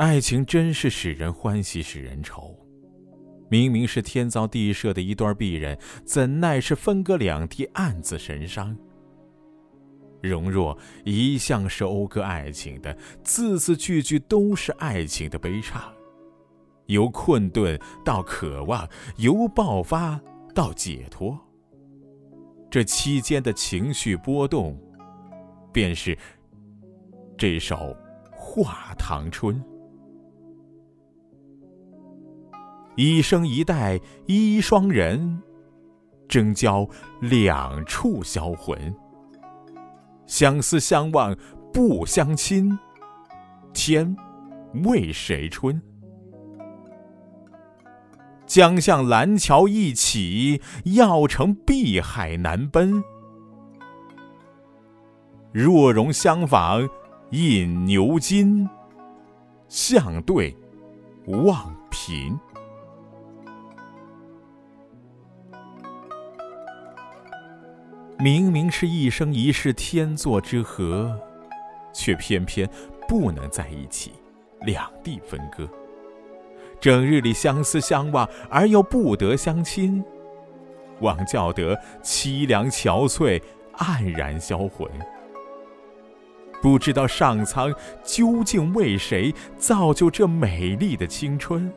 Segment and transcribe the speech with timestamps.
[0.00, 2.58] 爱情真是使人欢喜使人愁。
[3.50, 8.74] 明明是天造地设的一对璧人，怎奈是分隔两地，暗自神伤。
[10.22, 15.82] 容若一向是讴歌爱情的，字字句句都是爱情的悲怆，
[16.86, 18.88] 由困顿到渴望，
[19.18, 20.18] 由爆发
[20.54, 21.38] 到解脱。
[22.70, 24.80] 这期间的情绪波动，
[25.70, 26.16] 便是
[27.36, 27.76] 这首
[28.30, 29.62] 《画堂春》。
[33.02, 35.40] 一生一代一双人，
[36.28, 36.86] 争交
[37.22, 38.94] 两处销魂。
[40.26, 41.34] 相思相望
[41.72, 42.78] 不相亲，
[43.72, 44.14] 天
[44.84, 45.80] 为谁春？
[48.44, 53.02] 将向蓝桥一起，要乘碧海难奔。
[55.52, 56.86] 若容相访
[57.30, 58.68] 饮牛津，
[59.70, 60.54] 相对
[61.24, 62.38] 望贫。
[68.22, 71.18] 明明是一生一世天作之合，
[71.90, 72.68] 却偏偏
[73.08, 74.12] 不能在一起，
[74.60, 75.66] 两地分割。
[76.78, 80.04] 整日里相思相望，而又不得相亲，
[81.00, 83.40] 枉叫得凄凉憔悴，
[83.78, 84.86] 黯然销魂。
[86.60, 91.72] 不知道上苍究竟为谁造就这美丽的青春？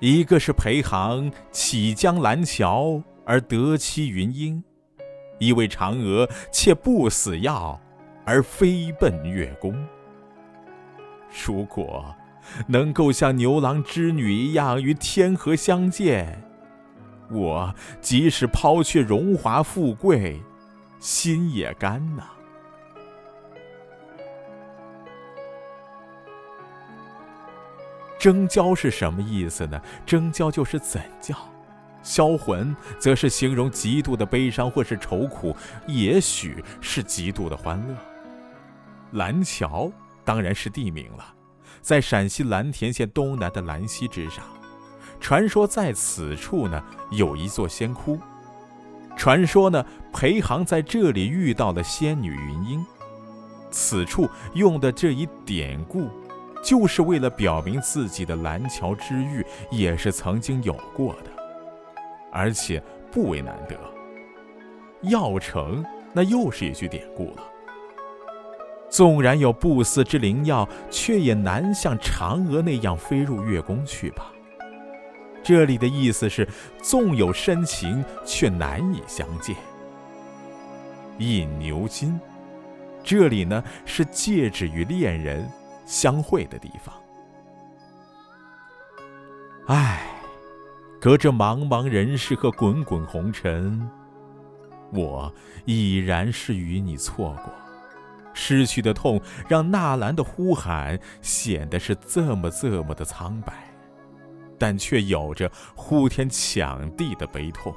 [0.00, 3.00] 一个是裴航起江蓝桥。
[3.26, 4.62] 而得妻云英，
[5.38, 7.78] 一为嫦娥却不死药，
[8.24, 9.86] 而飞奔月宫。
[11.44, 12.14] 如果
[12.68, 16.40] 能够像牛郎织女一样与天河相见，
[17.28, 20.40] 我即使抛却荣华富贵，
[21.00, 22.22] 心也甘呐。
[28.18, 29.80] 征交是什么意思呢？
[30.06, 31.36] 征交就是怎叫。
[32.06, 35.54] 销魂，则是形容极度的悲伤或是愁苦，
[35.88, 37.96] 也许是极度的欢乐。
[39.18, 39.90] 蓝桥
[40.24, 41.34] 当然是地名了，
[41.82, 44.44] 在陕西蓝田县东南的兰溪之上。
[45.18, 46.80] 传说在此处呢
[47.10, 48.20] 有一座仙窟，
[49.16, 52.86] 传说呢裴航在这里遇到了仙女云英。
[53.72, 56.08] 此处用的这一典故，
[56.62, 61.35] 就是为了表明自己的蓝桥之遇也是曾经有过的。
[62.36, 63.74] 而且不为难得。
[65.08, 65.82] 药成，
[66.12, 67.42] 那又是一句典故了。
[68.90, 74.30] 纵然有不死之灵药，却也难像嫦娥那样飞入月宫去吧。
[75.42, 76.46] 这里的意思是，
[76.82, 79.56] 纵有深情，却难以相见。
[81.18, 82.20] 饮牛津，
[83.02, 85.48] 这里呢是戒指与恋人
[85.86, 86.94] 相会的地方。
[89.68, 90.15] 唉。
[91.00, 93.88] 隔着茫茫人世和滚滚红尘，
[94.92, 95.32] 我
[95.64, 97.52] 已然是与你错过。
[98.32, 103.52] 失去的痛，让纳兰的呼喊显得是这么这么的苍白，
[104.58, 107.74] 但却有着呼天抢地的悲痛。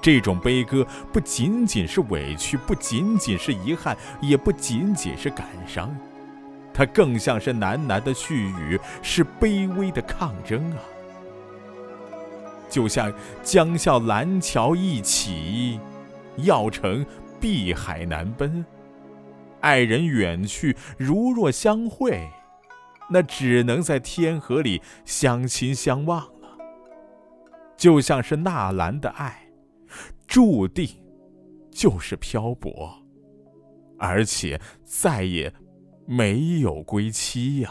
[0.00, 5.94] 这种悲歌不仅仅是委屈，不仅仅是遗憾，也不仅仅是感伤，
[6.72, 10.78] 它更像是喃喃的絮语，是卑微的抗争啊。
[12.74, 15.78] 就像江笑蓝桥一起，
[16.38, 17.06] 要成
[17.38, 18.66] 碧海难奔。
[19.60, 22.28] 爱人远去，如若相会，
[23.08, 26.58] 那只能在天河里相亲相望了。
[27.76, 29.46] 就像是纳兰的爱，
[30.26, 30.88] 注定
[31.70, 32.92] 就是漂泊，
[34.00, 35.54] 而且再也
[36.06, 37.70] 没有归期呀。